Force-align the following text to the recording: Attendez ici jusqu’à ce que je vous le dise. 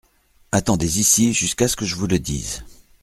Attendez 0.51 0.99
ici 0.99 1.31
jusqu’à 1.31 1.67
ce 1.67 1.75
que 1.75 1.85
je 1.85 1.93
vous 1.93 2.07
le 2.07 2.17
dise. 2.17 2.65